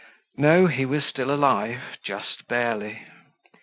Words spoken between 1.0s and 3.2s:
still alive, just barely.